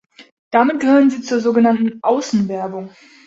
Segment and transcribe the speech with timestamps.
[0.49, 2.89] Damit gehören sie zur sogenannten Außenwerbung.